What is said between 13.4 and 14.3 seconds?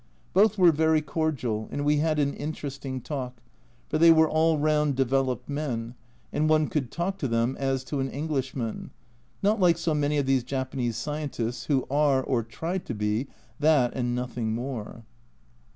that and